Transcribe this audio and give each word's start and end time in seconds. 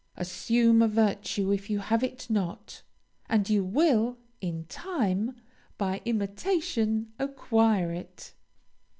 "Assume 0.17 0.81
a 0.81 0.87
virtue 0.87 1.51
if 1.51 1.69
you 1.69 1.77
have 1.77 2.03
it 2.03 2.27
not," 2.27 2.81
and 3.29 3.47
you 3.47 3.63
will, 3.63 4.17
in 4.41 4.65
time, 4.65 5.39
by 5.77 6.01
imitation, 6.05 7.13
acquire 7.19 7.91
it. 7.91 8.33